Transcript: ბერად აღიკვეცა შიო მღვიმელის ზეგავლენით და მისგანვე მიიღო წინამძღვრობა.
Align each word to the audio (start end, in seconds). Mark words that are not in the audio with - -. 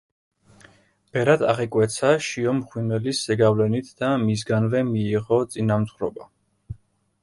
ბერად 1.17 1.43
აღიკვეცა 1.49 2.09
შიო 2.29 2.55
მღვიმელის 2.61 3.23
ზეგავლენით 3.29 3.95
და 4.03 4.13
მისგანვე 4.27 4.85
მიიღო 4.93 5.43
წინამძღვრობა. 5.55 6.33